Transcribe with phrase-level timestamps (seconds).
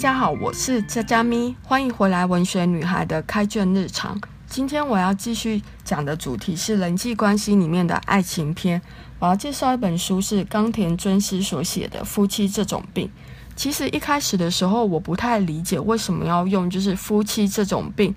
[0.00, 4.18] 大家好，我是佳佳咪，欢迎回来文学女孩的开卷日常。
[4.46, 8.80] 今天我要继续讲的主题是人际关系里面的爱情篇。
[9.18, 13.08] 我要介绍一本书，是冈田尊司所写的《夫妻这种病》。
[13.54, 18.14] 其实一开始的时候，我不太理解为什么要用就是“夫妻这种病”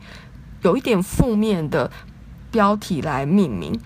[0.64, 1.92] 有一点负面的
[2.50, 3.78] 标题来命名。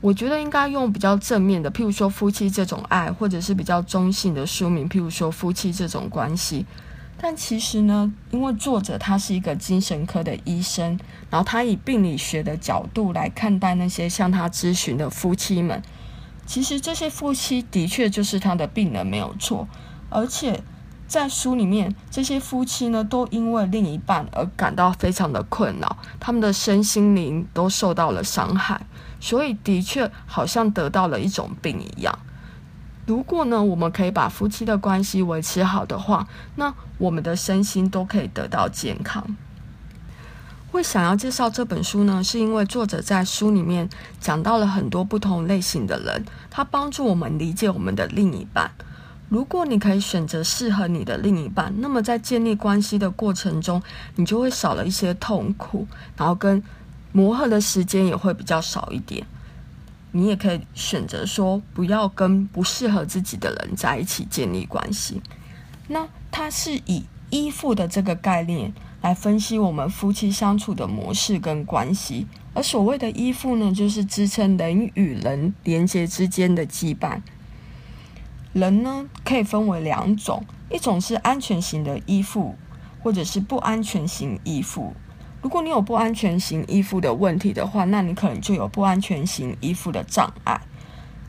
[0.00, 6.66] 我觉得应该用比较正面的，譬如说“夫妻这种爱”，或者是比较中性的书名，譬如说“夫妻这种关系”。
[7.22, 10.98] 但其实呢，因为作者他是一个精神科的医生，
[11.28, 15.82] 然后他以病理学的角度来看待那些向他咨询的夫妻们。
[16.46, 19.68] 其实这些夫妻的确就是他的病人，没有错。
[20.08, 20.62] 而且
[21.06, 28.80] 在书里面，这些夫妻呢，都因为另一半而感到非常的困扰，他们的身心灵都受到了伤害。
[29.20, 32.18] 所以，的确好像得到了一种病一样。
[33.10, 39.36] 如果呢，我们可以把夫妻的关系维持好的话，那我们的身心都可以得到健康。
[40.70, 48.70] 会想要介绍这本书呢，是因为作者在书里面讲到了很多不同类型的人，他帮助我们理解我们的另一半。
[49.28, 53.82] 如果你可以选择适合你的另一半，那么在建立关系的过程中，
[54.14, 55.84] 你就会少了一些痛苦，
[56.16, 56.62] 然后跟
[57.10, 59.26] 磨合的时间也会比较少一点。
[60.12, 65.22] 你也可以选择说，不要跟不适合自己的人在一起建立关系。
[65.88, 72.26] 那它是以依附的这个概念来分析我们夫妻相处的模式跟关系。
[72.52, 77.20] 而所谓的依附呢，就是支撑人与人连接之间的羁绊。
[78.52, 82.56] 人呢，可以分为两种，一种是安全型的依附，
[83.00, 84.92] 或者是不安全型依附。
[85.42, 90.60] 如果你有不安全型依附的问题的话，那你可能就有不安全型依附的障碍。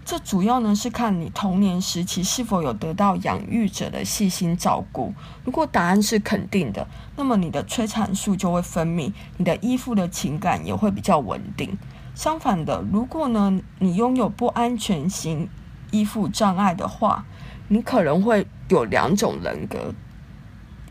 [0.03, 5.13] 这主要呢是看你童年时期是否有得到养育者的细心照顾。
[5.45, 11.77] 如果答案是肯定的，那么你的催产素就会分泌，你的依附的情感也会比较稳定。
[12.13, 15.47] 相反的，如果呢你拥有不安全型
[15.91, 17.23] 依附障碍的话，
[17.69, 19.93] 你可能会有两种人格。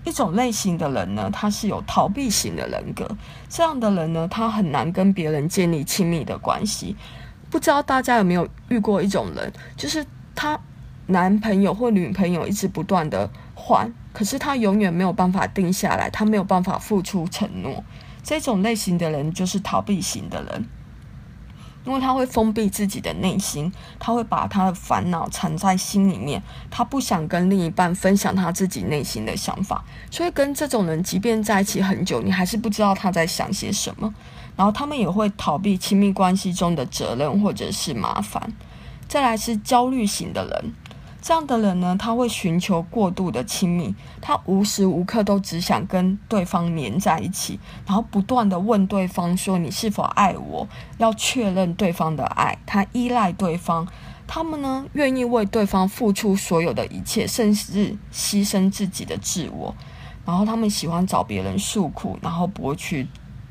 [0.04, 3.08] 一种类型的人呢，他是有逃避型的人格。
[3.48, 6.96] 这样的人呢，他很难跟别人建立亲密的关系。
[7.50, 10.58] 不知道大家有没有遇过一种人，就是他
[11.06, 17.84] 男朋友或女朋友一直不断的换，可是他永远没有办法定下来，他没有办法付出承诺。
[18.22, 20.68] 这种类型的人就是逃避型的人。
[21.84, 34.14] 因为他会封闭自己的内心，他会把他的烦恼藏在心里面，他不想跟另一半分享他自己内心的想法，所以跟这种人，即便在一起很久，你还是不知道他在想些什么。
[34.56, 38.52] 然后他们也会逃避亲密关系中的责任或者是麻烦。
[39.08, 40.74] 再来是焦虑型的人。
[41.22, 50.66] 这样的人呢，他会寻求过度的亲密，他无时无刻都只想跟对方黏在一起，然后不断地问对方说：“你是否爱我？”
[50.96, 53.86] 要确认对方的爱，他依赖对方，
[54.26, 59.74] 他们呢愿意为对方付出所有的一切，甚至牺牲自己的自我，
[60.24, 63.06] 然后他们喜欢找别人诉苦，然后博取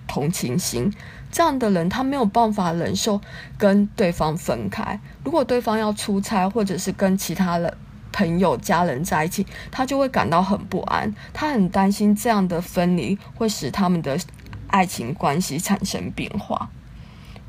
[0.09, 0.91] 同情心。
[1.31, 3.21] 这样的人，他没有办法忍受
[3.55, 4.99] 跟对方分开。
[5.23, 7.77] 如果对方要出差，或者是跟其他的
[8.11, 11.13] 朋友、家人在一起，他就会感到很不安。
[11.31, 14.19] 他很担心这样的分离会使他们的
[14.67, 16.69] 爱情关系产生变化。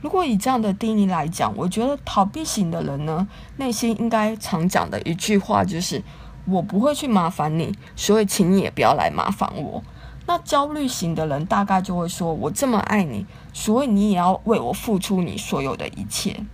[0.03, 3.27] 如果以这样的定义来讲，我觉得逃避型的人呢，
[3.57, 6.03] 内心应该常讲的一句话就是
[6.45, 9.83] ：“我不会去麻烦你，所以请你也不要来麻烦我。”
[10.31, 16.47] 那焦虑型的人大概就会说：“我这么爱你，所以你也要为我付出你所有的一切。”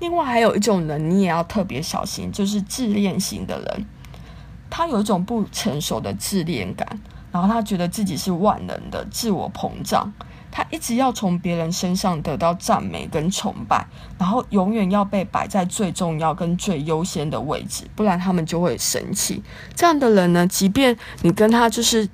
[0.00, 3.86] 另外还有一种人，你也要特别小心，就是自恋型的人。
[4.68, 7.00] 他有一种不成熟的自恋感，
[7.30, 10.12] 然后他觉得自己是万能的，自我膨胀。
[10.50, 13.86] 他一直要从别人身上得到赞美跟崇拜，
[14.18, 19.40] 然后永远要被摆在最重要跟最优先的位置，不然他们就会生气。
[19.76, 22.08] 这样的人呢，即便你跟他就是。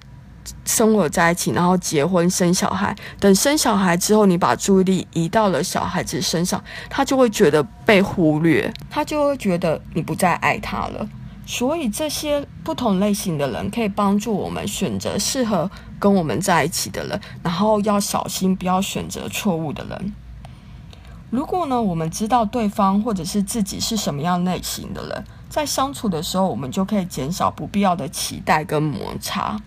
[0.64, 2.94] 生活在一起，然后结婚生小孩。
[3.18, 11.08] 等生小孩之后，你把注意力移到了小孩子身上，他就会觉得被忽略，他就会觉得你不再爱他了。
[11.46, 20.14] 所以，这些不同类型的人可以帮助我们选择适合跟我们在一起的人，然后要小心不要选择错误的人。
[21.30, 29.58] 如果呢，我们知道对方或者是自己是什么样类型的人，在相处的时候，我们就可以减少不必要的期待跟摩擦。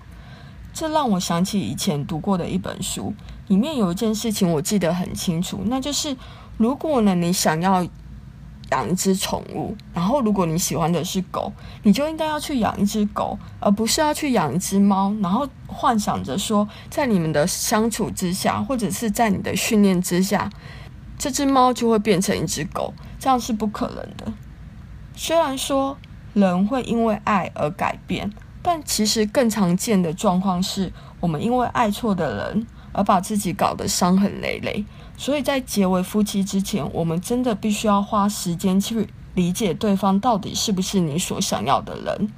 [0.73, 3.13] 这让我想起以前读过的一本书，
[3.47, 6.15] 里面有一件事情我记得很清楚，那就是
[6.57, 7.85] 如果呢，你想要
[8.71, 11.51] 养一只宠物，然后如果你喜欢的是狗，
[11.83, 20.49] 你就应该要去养一只狗，而不是要去养一只猫，然后幻想着说，在你们的相处之下，或者是在你的训练之下，
[21.17, 24.31] 这只猫就会变成一只狗，这样是不可能的。
[25.15, 25.97] 虽然说
[26.33, 34.83] 人会因为爱而改变，但其实更常见的状况是我们因为爱错的人而把自己搞得伤痕累累。
[35.17, 42.29] 所以在结为夫妻之前，我们真的必须要花时间去理解对方到底是不是你所想要的人。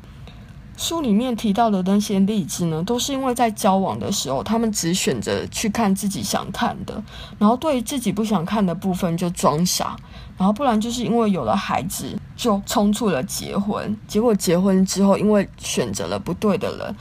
[0.75, 7.01] 书里面提到的那些例子呢，都是因为在交往的时候，他们只选择去看自己想看的，
[7.37, 9.95] 然后对于自己不想看的部分就装傻，
[10.35, 16.95] 然后不然就是因为有了孩子就冲出了结婚，结果结婚之后因为选择了不对的人，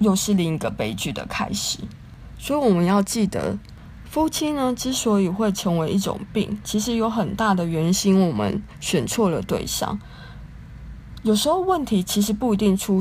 [0.00, 1.78] 又是另一个悲剧的开始。
[2.38, 3.58] 所以我们要记得。
[4.04, 9.98] 夫妻呢，之所以会成为一种病，其实有很大的原因，我们选错了对象。
[11.22, 13.00] 有时候问题其实不一定出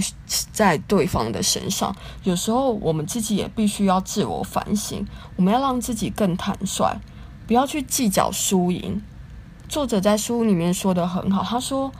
[0.53, 1.93] 在对方的身上，
[2.23, 5.05] 有时候我们自己也必须要自我反省。
[5.35, 6.97] 我们要让自己更坦率，
[7.45, 9.01] 不要去计较输赢。
[9.71, 11.93] 作者在书里面说的很好，他说：“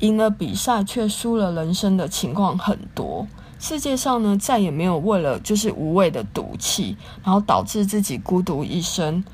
[0.00, 3.26] 赢了比赛却输了人生的情况很多。”
[3.58, 9.24] 世界上呢，再也没有为了就是无谓的赌气，然后导致自己孤独一生，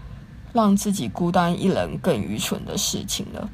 [0.53, 3.51] 让自己孤单一人更愚蠢的事情了。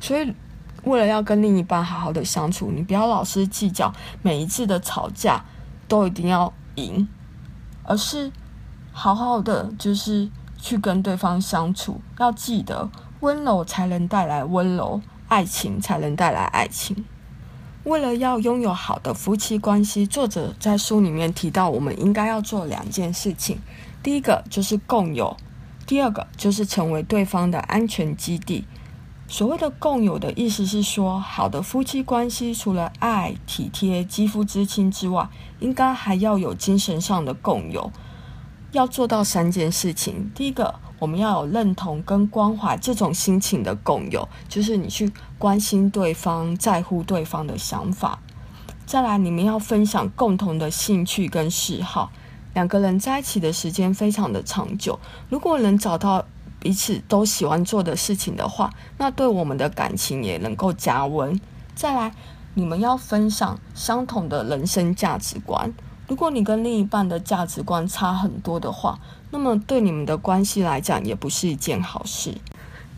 [0.00, 0.34] 所以，
[0.82, 5.44] 为了要跟另一半好好的相处，你不要老是计较每一次的吵架
[5.86, 7.06] 都一定要赢，
[7.84, 8.32] 而是
[8.90, 10.28] 好好的就是
[10.58, 12.00] 去跟对方相处。
[12.18, 12.90] 要记得，
[13.20, 17.04] 温柔才能带来温柔，爱情才能带来爱情。
[17.84, 23.58] 为了要拥有好的夫妻关系，作者在书里面提到，我们应该要做两件事情。
[24.02, 25.36] 第一个就是共有，
[25.86, 28.66] 第二个就是成为对方的安全基地。
[29.28, 35.28] 所谓的共有的意思是说，好的夫妻关系除了爱、体贴、肌肤之亲之外，
[35.60, 37.90] 应该还要有精神上的共有。
[38.72, 40.74] 要做到三件事情，第一个。
[40.98, 48.18] 我们要有认同跟关怀这种心情的共有，就是你去关心对方、在乎对方的想法。
[48.86, 52.10] 再来，你们要分享共同的兴趣跟嗜好，
[52.54, 54.98] 两个人在一起的时间非常的长久。
[55.28, 56.24] 如果能找到
[56.58, 61.38] 彼此都喜欢做的事情的话，那对我们的感情也能够加温。
[61.74, 62.14] 再来，
[62.54, 65.74] 你们要分享相同的人生价值观。
[66.08, 68.98] 如果你跟另一半的价值观差很多的话，
[69.30, 72.34] 那么对你们的关系来讲也不是一件好事。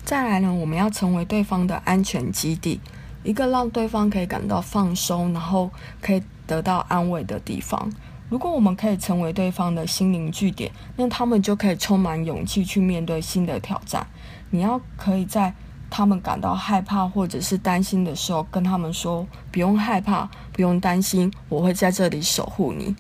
[0.04, 2.80] 再来呢，我们要成为对方的安全基地，
[3.22, 5.70] 一个让对方可以感到放松，然后
[6.00, 7.90] 可以得到安慰的地方。
[8.28, 14.06] 如果我们可以成为对方的心灵据点，那他们就可以充满勇气去面对新的挑战。
[14.50, 15.54] 你要可以在
[15.90, 22.94] 他们感到害怕或者是担心的时候，跟他们说：“不用害怕，不用担心，我会在这里守护你。”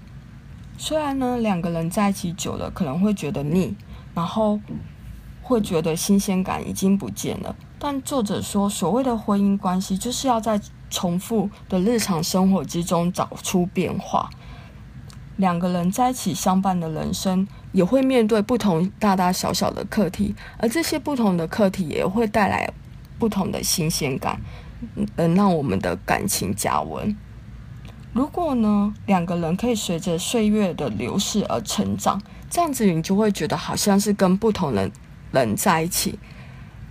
[0.78, 3.76] 虽然呢，两个人在一起久了可能会觉得腻，
[4.14, 4.60] 然后
[5.42, 7.54] 会觉得新鲜感已经不见了。
[7.78, 14.30] 但作者说，所谓的婚姻关系就是要在重复的日常生活之中找出变化。
[15.36, 22.70] 两个人在一起相伴的人生，也会面对不同大大小小的课题，而这些不同的课题也会带来
[23.18, 24.40] 不同的新鲜感，
[25.16, 27.16] 能让我们的感情加温。
[28.12, 34.90] 如果呢，两个人可以随着岁月的流逝而成长，这样子你就会觉得好像是跟不同的
[35.30, 36.18] 人在一起，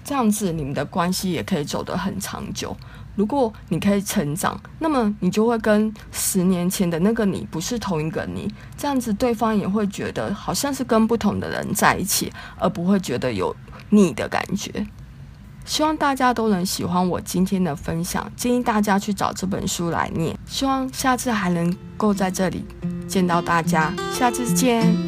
[0.04, 2.78] 这样子你们的关系也可以走得很长久。
[3.18, 13.54] 如果你可以成长，那么你就会跟十年前的那个你不是同一个你，这样子对方也会觉得好像是跟不同的人在一起，而不会觉得有
[13.90, 14.88] 腻的感觉。
[15.66, 20.38] 希望大家都能喜欢我今天的分享，建议大家去找这本书来念。
[20.46, 22.64] 希望下次还能够在这里
[23.08, 25.07] 见到大家，下次见。